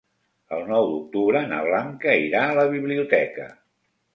El 0.55 0.63
nou 0.69 0.87
d'octubre 0.91 1.43
na 1.51 1.59
Blanca 1.67 2.15
irà 2.25 2.43
a 2.47 2.59
la 2.61 2.67
biblioteca. 2.75 3.47